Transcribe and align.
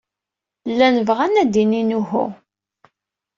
Llan 0.71 0.97
bɣan 1.07 1.35
ad 1.41 1.49
d-inin 1.53 1.95
uhu. 1.99 2.25